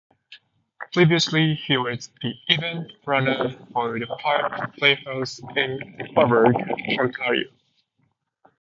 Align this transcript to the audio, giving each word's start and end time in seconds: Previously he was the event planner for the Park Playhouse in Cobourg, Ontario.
Previously 0.93 1.53
he 1.53 1.77
was 1.77 2.09
the 2.23 2.33
event 2.47 2.91
planner 3.03 3.51
for 3.71 3.99
the 3.99 4.07
Park 4.07 4.75
Playhouse 4.77 5.39
in 5.55 5.77
Cobourg, 6.15 6.55
Ontario. 6.97 7.47